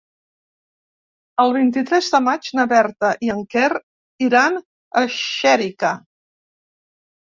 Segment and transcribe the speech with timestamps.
[1.43, 3.71] El vint-i-tres de maig na Berta i en Quer
[4.33, 5.97] iran a Xèrica.